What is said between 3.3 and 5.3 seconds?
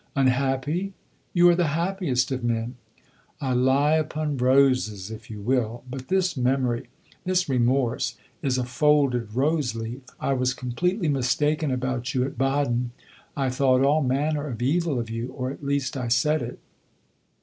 "I lie upon roses, if